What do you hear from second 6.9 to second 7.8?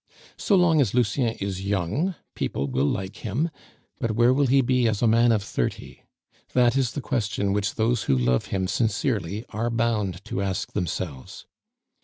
the question which